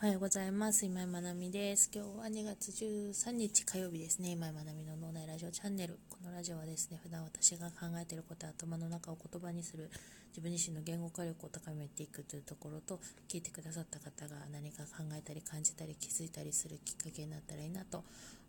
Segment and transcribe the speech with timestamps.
[0.00, 0.86] おはようございます。
[0.86, 1.90] 今井まなみです。
[1.92, 4.30] 今日は2月13日火曜日ですね。
[4.30, 5.98] 今井まなみの脳内ラジオチャンネル。
[6.08, 9.90] このラジオはですね、普段私が考えていること頭の中を言葉にする
[10.28, 18.04] 自分自身の言語化力を高めていくというところと、聞いてくださった方が何か考えたり感じたり気づいたりするきっかけになったらいいなと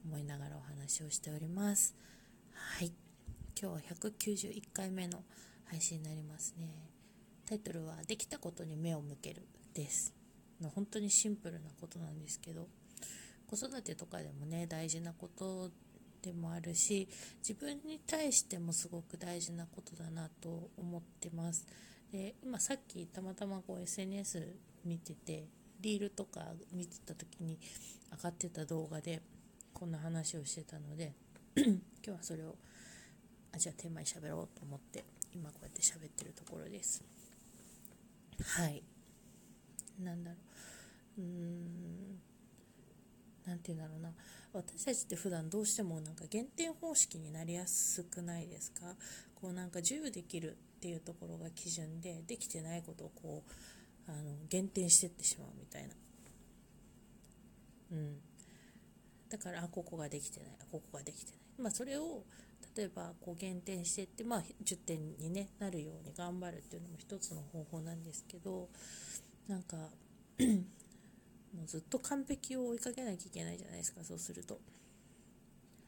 [0.05, 1.95] 思いながらお話をしております。
[2.53, 2.91] はい。
[3.59, 5.23] 今日は191回目の
[5.65, 6.67] 配信になりますね。
[7.47, 10.18] タイトルは、できたことに目を向けるです。
[10.61, 12.67] の本当にシンプルなことなんですけど
[13.47, 15.69] 子育てとかでもね大事なこと
[16.21, 17.07] でもあるし
[17.39, 21.65] 自分に対してもすごく大事なことだなと思ってます。
[22.11, 25.47] で今さっきたまたまこう SNS 見てて
[25.79, 26.41] リールとか
[26.71, 27.57] 見てた時に
[28.11, 29.21] 上がってた動画で
[29.73, 31.13] こんな話をしてたので
[31.55, 31.65] 今
[32.03, 32.55] 日はそれを
[33.53, 37.03] あじゃあテーマに喋ろうと思って今こうやって喋ってるところです。
[38.57, 38.83] はい。
[39.99, 40.37] なんだろ
[41.17, 41.21] う。
[41.21, 42.19] うーん。
[43.45, 44.13] 何て言うんだろうな。
[44.53, 48.95] 私たちって普段どうしてもなんか減点方式になりやすくないですか？
[49.35, 53.43] こうなんか10できるっていうところが基準でできてないことをこ
[54.07, 55.89] うあの減点してってしまうみたいな。
[57.91, 58.19] うん。
[59.29, 61.39] だからあここができてないここができてない。
[61.63, 62.23] まあそれを
[62.75, 68.69] 例えばこう減点してって、まあ、10点に、ね、なるように頑張るっていうのも一つの方法なんですけど
[69.49, 69.77] なんか
[70.39, 74.59] もうずっと完璧を追いかけなきゃいけないじゃないですかそうすると。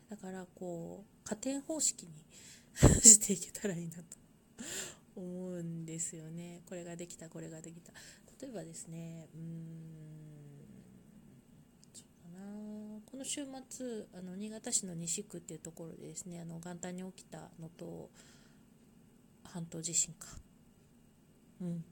[0.10, 2.12] だからこう加点方式に
[3.02, 4.04] していけたらいいなと
[5.16, 6.64] 思うんですよね。
[6.66, 7.94] これができたこれができた。
[8.42, 9.44] 例えばですねうーん
[11.94, 13.00] そうだな。
[13.06, 18.10] この週末あの新潟市の西区っていうところでですねあの元旦に起きた能登
[19.44, 20.28] 半島地震か。
[21.62, 21.86] うん。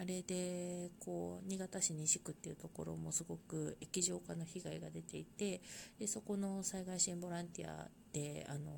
[0.00, 5.60] あれでこう新潟市西区っていうところもすごく液状化の被害が出ていて
[5.98, 8.70] でそこの災害支援ボランティアであの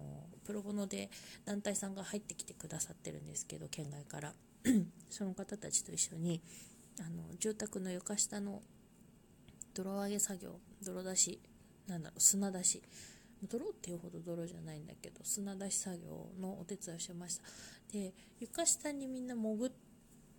[0.46, 1.10] プロボノで
[1.44, 4.32] 団体さんが入ってきてくださってるんですけど県外から。
[5.08, 6.42] その方たちと一緒に
[7.00, 8.60] あの住宅の床下の
[9.72, 11.40] 泥上げ作業泥出し
[11.86, 12.82] なんだろう砂出し
[13.48, 17.44] 泥っていうほど泥じゃないんだけど砂出し作業のお手伝いをしてました。
[17.90, 19.89] で床下にみんな潜って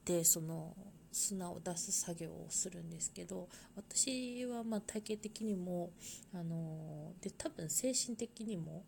[0.05, 0.75] でその
[1.11, 5.91] 砂を出す作業をするんですけど私はまあ体型的にも
[6.33, 8.83] あので多分精神的にも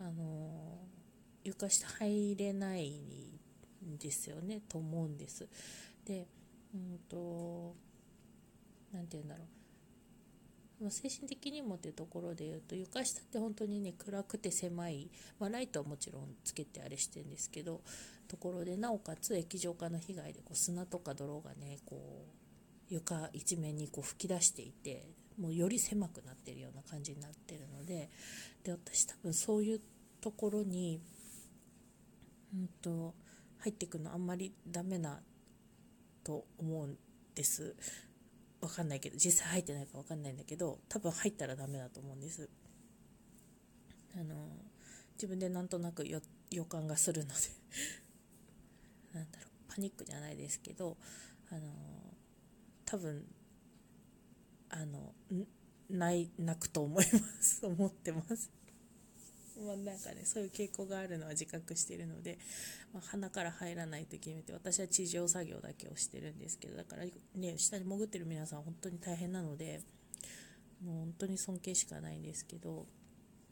[0.00, 0.78] あの
[1.42, 2.90] 床下入れない
[3.84, 5.48] んですよねと思うんです。
[6.04, 6.26] で
[6.74, 7.74] うんと
[8.92, 17.80] 何て言うんだろう精神的にもっていうところで言うと床下って本当にね暗くて狭い、まあ、ライトはもちろんつけてあれしてるんですけど
[18.28, 22.26] ところでなおかつ液状化の被害でこう砂とか泥がねこ
[22.90, 28.10] う床一面にこう吹き出していてもうより狭くなってるような感じになってるので
[28.64, 29.80] で私多分そういう
[30.20, 31.00] ところに、
[32.54, 33.14] うんと、
[33.58, 35.20] 入ってくのあんまりダメな
[36.24, 36.96] と思うん
[37.34, 37.76] です。
[38.60, 42.48] わかんないけど実際入ってないかわかんないんだけど多分入ったらダメだと思うんです
[44.16, 44.48] あの
[45.14, 46.04] 自分でなんとなく
[46.50, 47.34] 予感がするので
[49.16, 50.96] なんだろうパニックじゃないですけど
[51.50, 51.60] あの
[52.84, 53.24] 多分
[54.68, 55.14] あの
[55.88, 57.64] ない泣くと思います。
[57.66, 58.50] 思ってます。
[59.64, 62.38] まあ、なんかねそういう傾向があるのは自覚しているので、
[62.92, 69.80] まあ、鼻から入らないと決めて私は地上作業だけをしてるんですけどだからね下に潜ってる皆さん本当に大変なので
[70.84, 72.86] もう本当に尊敬しかないんですけど、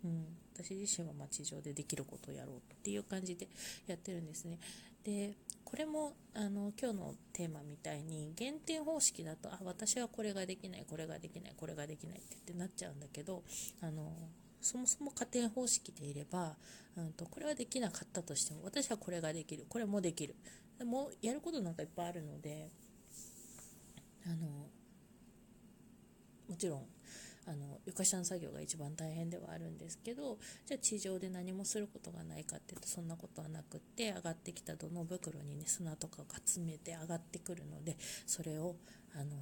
[0.04, 3.48] うん、私自身はま地上でできることをやろうっていう感じで
[3.86, 4.58] やってるんですね。
[5.04, 13.42] でこれもあの今日のテーマみたいに減点方式だとあ私はこれができないこれができないこれができないってってなっちゃうんだけど
[13.80, 14.12] あの
[14.60, 16.56] そもそも加点方式でいれば、
[16.96, 20.34] うんと、これはできなかったとしても私はこれができるこれもできる
[20.78, 22.70] でもやることなんかいっぱいあるので
[24.26, 24.36] あの
[26.48, 26.82] もちろん
[27.46, 37.96] あの床下の作業が一番大変ではあるんですけどじゃあ地上で何もすることがないかっていうとそんなことはなくって上がってきた土の袋に、ね、砂とかが詰めて上がってくるので
[38.26, 38.76] それを
[39.14, 39.36] あの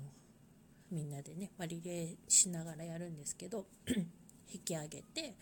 [0.90, 3.66] みんなでね、まあ、リレーしながらやるんですけど
[4.52, 5.34] 引き上げて、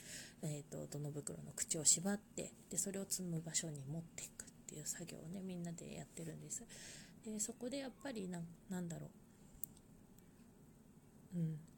[0.42, 6.62] えーと、との袋の口を縛ってでそれを積む場所に持っていくっていう作業をねみんなでやってるんです。
[7.24, 9.08] でそこでやっぱりななんだろ
[11.34, 11.38] う。
[11.38, 11.69] うん。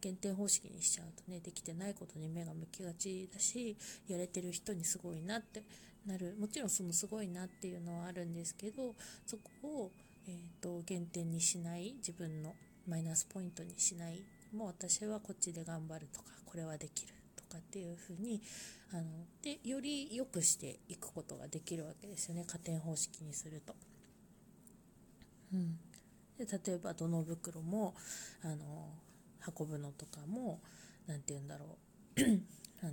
[0.00, 3.76] 減点方式にしちゃうとねできてないことに目が向きがちだし
[4.08, 5.62] やれてる人にすごいなって
[6.06, 6.34] なる。
[6.38, 8.94] もちろんそのすごいなっていうのはあるんですけど
[9.26, 9.90] そこを、
[10.26, 12.54] えーと減点にしない自分の
[12.86, 14.20] マイナスポイントにしない
[14.54, 18.42] もう私はこっちで頑張るとかこれはできるとかっていうふうに
[18.92, 19.02] あの
[19.42, 22.44] でより良くしていくことができるわけですよね。
[22.46, 23.74] 加点方式にすると。
[25.52, 25.78] うん、
[26.38, 27.94] で例えばどの袋も
[28.42, 28.88] あの
[29.58, 30.60] 運ぶのとかも
[31.06, 31.78] 何て言うんだろ
[32.16, 32.20] う。
[32.82, 32.92] あの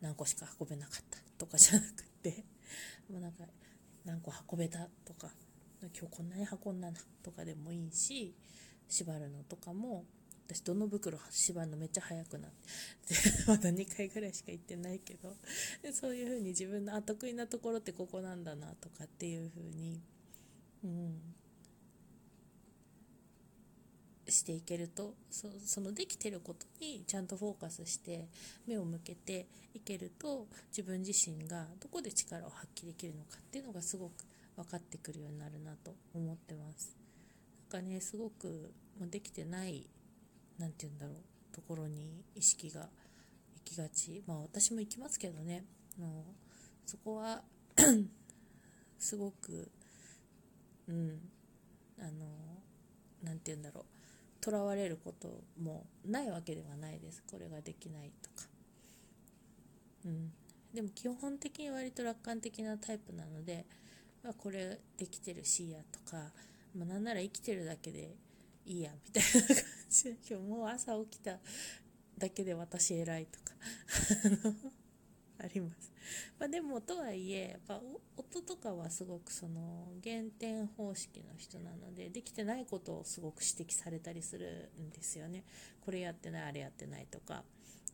[0.00, 2.44] 何個しか運べなかったとかじゃなくて
[3.10, 3.44] もうなんか
[4.04, 5.28] 何個運べたとか
[5.80, 8.34] 今日こんなに運んだなとかでもいいし
[8.88, 10.04] 縛るのとかも
[10.46, 12.50] 私どの袋縛るのめっちゃ早くなっ
[13.06, 13.14] て
[13.48, 15.34] まだ2回ぐらいしか行ってないけど
[15.82, 20.02] でそういう風に自分のあ得意なところってここなんだなとかっていう風に
[20.84, 21.34] うん。
[24.34, 28.28] していけるとそそのできてることにちゃんとフォーカスして
[28.66, 34.12] 目を向けていけると自分自身がどこで力を発揮できるのかっていうのがすごく
[34.56, 36.96] 分かってくるようになるなと思ってます。
[37.72, 39.88] なんかねすごくできてない
[40.58, 42.88] 何て言うんだろうところに意識が行
[43.64, 44.22] きがち。
[44.26, 45.64] まあ私も行きますけどね。
[45.98, 46.24] の
[46.86, 47.42] そこは
[48.98, 49.70] すごく
[50.88, 51.20] うん
[51.98, 52.26] あの
[53.22, 53.93] 何て言うんだろう。
[54.44, 58.46] とらわれることもないわけではないですこれができないとか
[60.04, 60.32] うん。
[60.74, 63.64] でも基本的に割と楽観的なタイプなので、
[64.22, 66.18] まあ、これできてるしやとか、
[66.76, 68.16] まあ、なんなら生きてるだけで
[68.66, 69.56] いいやみたいな感
[69.88, 71.38] じで今日もう朝起きた
[72.18, 73.54] だけで私偉いとか。
[75.44, 75.92] あります。
[76.38, 77.80] まあ、でもとはいえやっぱ
[78.16, 85.44] 夫とかはすごくその減点方式の人なのでできてないことをすごく指摘されたりするんですよね。
[85.84, 87.44] これやってないあれやってないとか。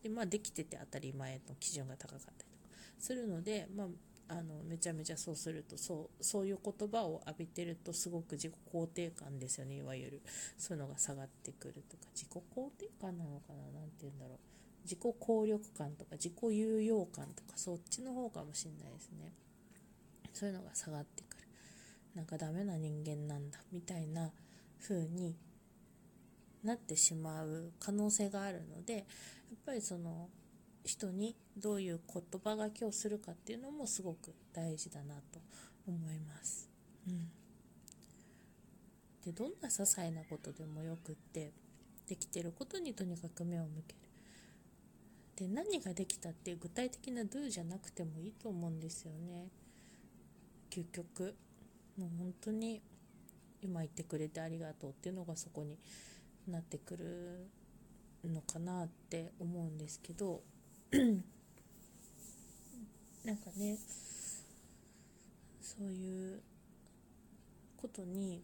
[0.02, 2.50] で,、まあ、できてて当たり前の基準が高かったりとか。
[2.98, 3.84] するので、ま
[4.28, 9.76] あ、あのめちゃめちゃそうするとそうそういう言葉を浴びてるとすごく自己肯定感ですよね。
[9.76, 10.22] いわゆる。
[10.56, 12.04] そういうのが下がってくるとか。
[12.14, 13.80] 自己肯定感なのかな？
[13.80, 14.38] 何て言うんだろう。
[14.84, 19.32] 自己効力感とか自己有用感とかそっちの方かもしれないですね
[20.32, 21.42] そういうのが下がってくる
[22.14, 24.30] なんかダメな人間なんだみたいな
[24.82, 25.36] 風に
[26.64, 29.04] なってしまう可能性があるのでやっ
[29.64, 30.28] ぱりその
[30.84, 35.40] 人にどういう言葉がけをするかっていうのもすごく大事だなと
[35.86, 36.68] 思います。
[37.06, 37.30] うん、
[39.24, 41.52] でどんな些細なことでもよくって
[42.06, 44.09] できてることにとにかく目を向ける。
[45.40, 49.48] で何ができたっていう具体的な do じゃなくてもいいと思うんですよね。
[50.70, 51.34] 究極。
[51.96, 52.82] もう本当に
[53.62, 55.78] 今言ってくれてありがとうっていうのがそこに
[56.46, 57.48] なってくる
[58.30, 60.42] のかなって思うんですけど。
[63.24, 63.78] なんかね
[65.60, 66.40] そういう
[67.76, 68.42] ことに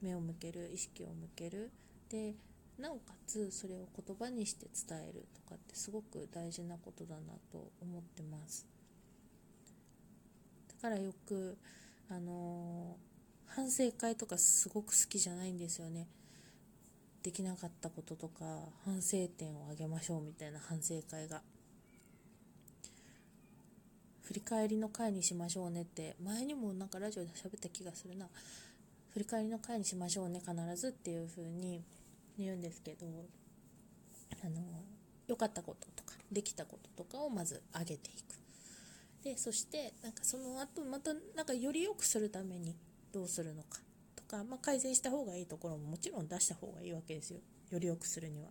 [0.00, 1.70] 目を向ける意識を向ける。
[2.08, 2.34] で
[2.78, 7.20] なおかつそれを言葉にして伝えるとかってすごく大事なことだな
[7.50, 8.66] と思ってます。
[10.68, 11.56] だからよく
[12.10, 16.08] あのー、反省会とかすごく好きじゃないんですよね。
[17.22, 18.44] できなかったこととか
[18.84, 21.42] 反省点をあげましょうみたいな反省会が。
[24.22, 28.28] 振り返りの会にしましょうねって前にもなんかラジオで喋った気がするな。
[29.12, 31.82] 振り返りの会にしましょうね必ずっていう風に
[32.38, 33.06] 言うんですけど
[34.44, 34.60] あの
[35.26, 38.32] 良かったこととかできたこととかをまず上げていく。
[39.22, 42.74] でそしてなんかその後またなんかより良くするために
[43.12, 43.78] どうするのか
[44.16, 47.38] とか、まあ、改善した方がいいところももちろん出した方がいいわけですよ。
[47.70, 48.48] より良くするには。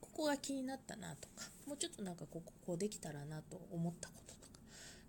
[0.00, 4.45] ここが気になったなとかもうちょっとなんかこここうできたらなと思ったことと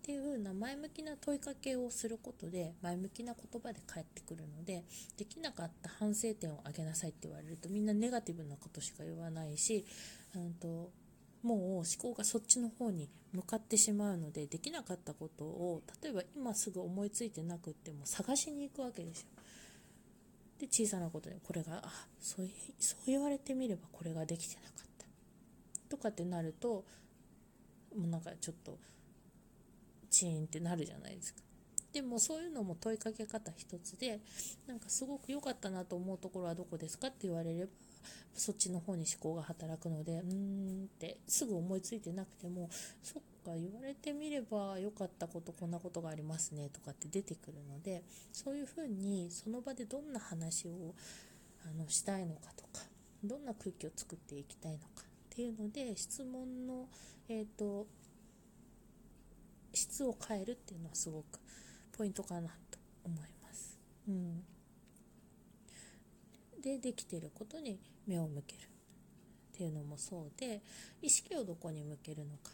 [0.08, 4.86] っていう風な前向きな問いかけをすることで前向きな言葉で返ってくるので
[5.18, 9.86] できなかった反省点を挙げなさいって言われるとみんなネガティブなことしか言わないし、
[10.34, 10.92] うんと、
[11.44, 19.28] もう思考がそっちの方に向かってしまうのでできなかったことを例えば今すぐ思いついてなくっても探しに行くわけですよ。
[20.62, 22.48] で小さなことでこれがあそう
[22.80, 25.06] そう言われてみればこれができてなかった
[25.90, 26.86] とかってなると
[27.94, 28.78] もうなんかちょっと
[30.18, 31.42] チーンってなるじゃないですか。
[31.94, 34.20] でもそういうのも問いかけ方一つで
[34.68, 37.72] なんかすごく良かったなと思うところはどこですかって言われれば
[38.36, 42.70] そっちの方に思考が働くのでうーんってすぐ思いついてなくても
[43.02, 50.94] そっか言われてみれば良かったことこんなことがありますねとかって出てくるのでそういうふうにその場でどんな話を
[51.66, 52.86] あのしたいのかとか
[53.24, 56.86] どんな空気を作っていきたいのかっていうので質問の、
[57.30, 57.88] えーと
[59.78, 61.40] 質を変えるっていうのはすごく
[61.98, 63.80] ポイントかなと思います。
[64.08, 64.44] うん。
[66.62, 70.62] でできてることに目を向けるっていうのもそうで
[71.02, 72.52] 意識をどこに向けるのか。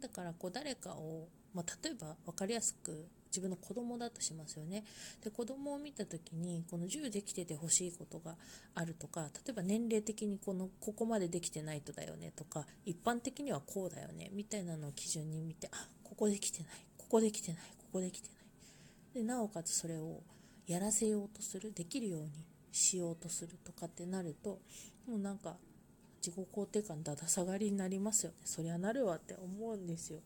[0.00, 4.84] だからこう誰かを、まあ、例えば分かりやすく自分の子供だとしますよね。
[5.22, 8.36] で子供を見た時にこの10できててほしいことが
[8.74, 16.68] あるとか例えば年齢的にこのここまでできてないとだよねとか一般的にはこうだよねみたいなのを基準に見てあここできてない。
[16.96, 17.60] ここできてない。
[17.78, 19.22] ここできてない。
[19.22, 20.22] でなおかつそれを
[20.66, 21.72] やらせようとする。
[21.72, 22.30] できるように
[22.72, 24.60] しようとするとかってなると
[25.06, 25.56] もうなんか
[26.24, 28.38] 自己肯定感だだ下がりになりますよね。
[28.44, 30.20] そりゃなるわって思うんですよ。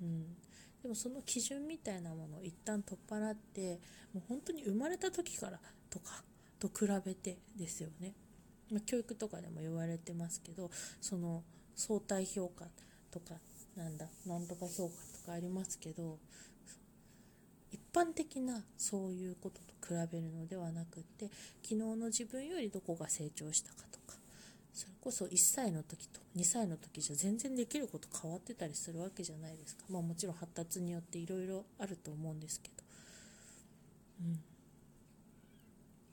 [0.00, 0.36] うん、
[0.82, 3.80] でもその基準みたいなものを一旦取っ払って
[4.12, 5.58] もう本当に生まれた時から
[5.90, 6.22] とか
[6.58, 8.12] と比べてですよね、
[8.70, 11.42] ま、教育とかでも言われてますけどその
[11.74, 12.66] 相対評価
[13.10, 13.34] とか
[13.78, 16.18] なんだなんとか評価とかありますけど
[17.70, 21.30] 一般的なそういうことと比べるのではなくって
[21.62, 24.18] 昨日の自分よりどこが成長したかとか
[24.74, 29.84] それこそ1歳の時と2歳の時じゃ全然できること変わってたりするわけじゃないですか。
[29.88, 32.84] まあもちろん発達によっていろいろあると思うんですけど。
[34.20, 34.40] うん。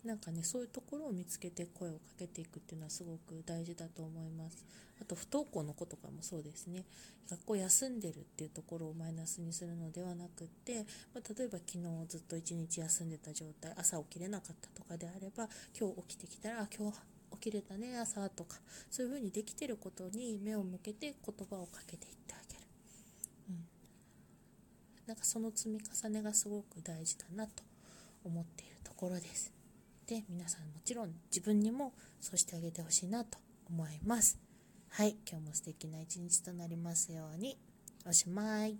[0.06, 4.66] なんかねそういうところを見つけて声をかけていくっていうのはすごく大事だと思います。
[5.02, 6.86] あと不登校の子とかもそうですね。
[7.30, 16.98] 学校休んでるっていうところをマイナスにするのではなくって、まあ、例えば昨日ずっと一日休んでた状態朝起きれなかったとかであれば今日起きてきたら今日
[17.32, 18.58] 起きれたね朝とか
[18.92, 22.62] そういう風にできてることに目を向けて言葉をかけていってあげる、
[23.50, 23.66] うん、
[25.08, 27.64] なんかその積み重ねがすごく大事だなと
[28.24, 29.55] 思っているところです。
[30.08, 33.38] で皆さんもちろん自分にもそうしてあげてほしいなと
[33.70, 34.40] 思います。
[34.90, 37.58] はい今日も素敵な一日となりますように。
[38.08, 38.78] おしまい。